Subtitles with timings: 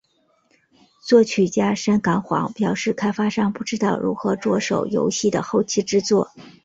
[1.07, 6.31] 作曲家山冈晃表示开发商不知道如何着手游戏的后期制作。